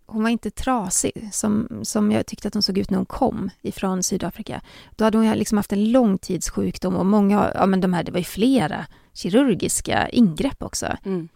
[0.06, 3.50] hon var inte trasig som, som jag tyckte att hon såg ut när hon kom
[3.62, 4.60] ifrån Sydafrika.
[4.96, 8.18] Då hade hon liksom haft en långtidssjukdom och många, ja men de här, det var
[8.18, 10.96] ju flera kirurgiska ingrepp också.
[11.04, 11.28] Mm.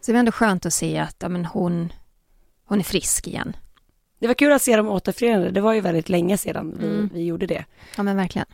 [0.00, 1.92] Så det var ändå skönt att se att ja, men hon,
[2.64, 3.56] hon är frisk igen.
[4.18, 7.10] Det var kul att se dem återförenade, det var ju väldigt länge sedan vi, Mm.
[7.14, 7.64] vi gjorde det.
[7.96, 8.46] Ja men verkligen.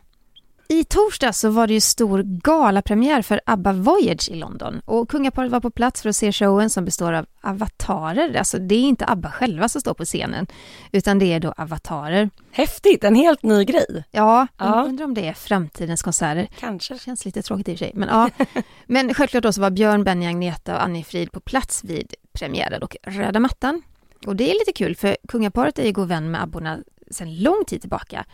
[0.73, 5.53] I torsdag så var det ju stor galapremiär för ABBA Voyage i London och kungaparet
[5.53, 8.35] var på plats för att se showen som består av avatarer.
[8.35, 10.47] Alltså det är inte ABBA själva som står på scenen
[10.93, 12.31] utan det är då avatarer.
[12.51, 14.05] Häftigt, en helt ny grej.
[14.11, 14.85] Ja, Ja.
[14.89, 16.49] undrar om det är framtidens konserter.
[16.59, 16.95] Kanske.
[16.95, 17.93] Det känns lite tråkigt i och för sig.
[17.95, 18.31] Men, ja.
[18.87, 22.83] men självklart då så var Björn, Benny, Agneta och Annie Frid på plats vid premiären
[22.83, 23.83] och röda mattan.
[24.27, 26.79] Och det är lite kul för kungaparet är ju god vän med abborna
[27.11, 28.25] sedan lång tid tillbaka.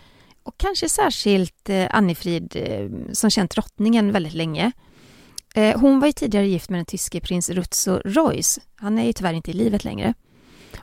[0.49, 4.73] Och kanske särskilt eh, Annie Frid eh, som känt drottningen väldigt länge.
[5.55, 8.61] Eh, hon var ju tidigare gift med den tyske prins Rutzo Royce.
[8.77, 10.15] Han är ju tyvärr inte i livet längre.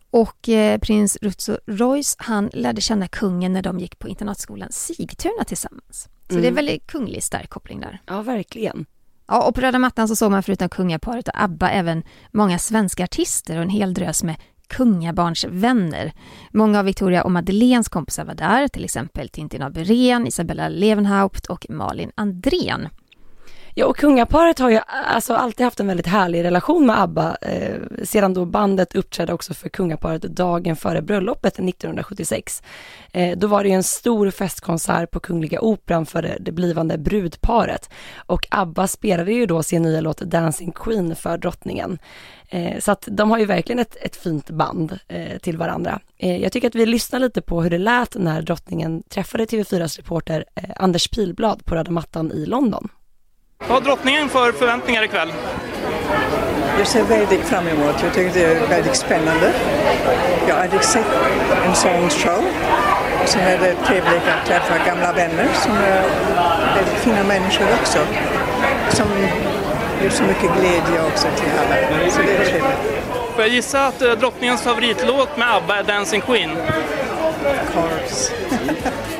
[0.10, 0.50] Och
[0.82, 6.10] prins Rutzo Royce, han lärde känna kungen när de gick på internatskolan Sigtuna tillsammans.
[6.30, 6.56] Så det är Mm.
[6.56, 8.02] väldigt kunglig stark koppling där.
[8.06, 8.86] Ja, verkligen.
[9.28, 13.04] Ja, och på röda mattan så såg man förutom kungaparet och ABBA även många svenska
[13.04, 14.36] artister och en hel drös med
[14.68, 16.14] kungabarnsvänner.
[16.52, 21.66] Många av Victoria och Madeleines kompisar var där, till exempel Tintin Aburén, Isabella Levenhaupt och
[21.70, 22.90] Malin Andrén.
[23.78, 27.76] Ja, och kungaparet har ju alltså alltid haft en väldigt härlig relation med ABBA, eh,
[28.04, 32.64] sedan då bandet uppträdde också för kungaparet dagen före bröllopet 1976.
[33.12, 36.98] Eh, då var det ju en stor festkonsert på Kungliga Operan för det, det blivande
[36.98, 42.00] brudparet och ABBA spelade ju då sin nya låt Dancing Queen för drottningen.
[42.50, 46.00] Eh, så att de har ju verkligen ett, ett fint band eh, till varandra.
[46.18, 49.98] Eh, jag tycker att vi lyssnar lite på hur det lät när drottningen träffade TV4s
[49.98, 52.90] reporter eh, Anders Pilblad på röda mattan i London.
[53.68, 55.34] Vad har drottningen för förväntningar ikväll?
[56.78, 57.96] Jag ser väldigt fram emot.
[58.04, 59.54] Jag tycker det är väldigt spännande.
[60.48, 61.06] Jag har aldrig sett
[61.66, 62.44] en sån show.
[63.26, 66.02] Sen är det trevligt att träffa gamla vänner som är
[66.76, 68.00] väldigt fina människor också.
[68.90, 69.08] Som
[70.02, 72.12] ger så mycket glädje också till alla.
[72.12, 72.96] Så det är trevligt.
[73.36, 76.52] Får jag gissa att eh, drottningens favoritlåt med ABBA är Dancing Queen?
[76.52, 78.34] Of course.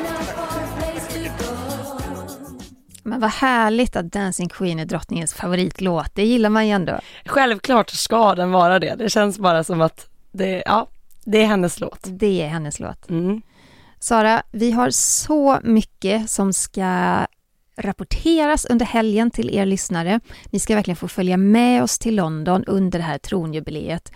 [3.06, 7.00] Men vad härligt att Dancing Queen är drottningens favoritlåt, det gillar man ju ändå.
[7.26, 8.94] Självklart ska den vara det.
[8.94, 10.88] Det känns bara som att det, ja,
[11.24, 12.00] det är hennes låt.
[12.04, 13.10] Det är hennes låt.
[13.10, 13.42] Mm.
[13.98, 17.18] Sara, vi har så mycket som ska
[17.76, 20.20] rapporteras under helgen till er lyssnare.
[20.50, 24.12] Ni ska verkligen få följa med oss till London under det här tronjubileet.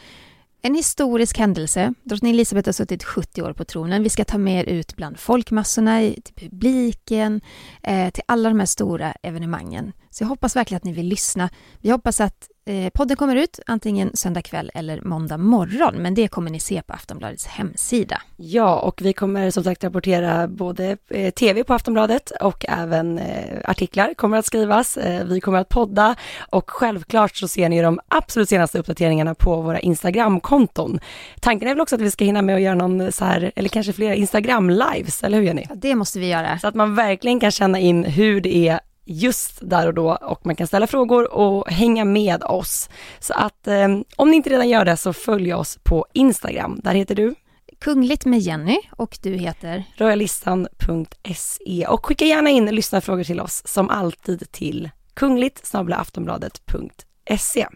[0.63, 1.95] En historisk händelse.
[2.05, 4.03] Drottning Elizabeth har suttit 70 år på tronen.
[4.03, 7.41] Vi ska ta med er ut bland folkmassorna, till publiken,
[7.83, 9.93] eh, till alla de här stora evenemangen.
[10.11, 11.51] Så jag hoppas verkligen att ni vill lyssna.
[11.79, 12.49] Vi hoppas att
[12.95, 16.93] podden kommer ut antingen söndag kväll eller måndag morgon, men det kommer ni se på
[16.93, 18.23] Aftonbladets hemsida.
[18.37, 23.59] Ja, och vi kommer som sagt rapportera både eh, tv på Aftonbladet och även eh,
[23.65, 24.97] artiklar kommer att skrivas.
[24.97, 26.17] Eh, vi kommer att podda
[26.51, 31.01] och självklart så ser ni de absolut senaste uppdateringarna på våra Instagramkonton.
[31.41, 33.69] Tanken är väl också att vi ska hinna med att göra någon så här, eller
[33.69, 35.67] kanske flera Instagram-lives, eller hur Jenny?
[35.69, 36.59] Ja, det måste vi göra.
[36.59, 38.81] Så att man verkligen kan känna in hur det är
[39.11, 42.89] just där och då och man kan ställa frågor och hänga med oss.
[43.19, 46.81] Så att eh, om ni inte redan gör det så följ oss på Instagram.
[46.85, 47.35] Där heter du
[47.81, 49.85] Kungligt med Jenny och du heter?
[49.97, 57.67] Royalistan.se och skicka gärna in lyssnarfrågor till oss som alltid till kungligt aftonbladet.se.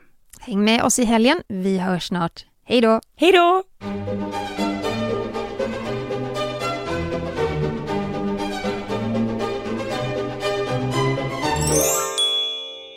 [0.41, 1.43] Häng med oss i helgen.
[1.49, 2.47] Vi hörs snart.
[2.64, 3.01] Hej då!
[3.16, 3.62] Hej då!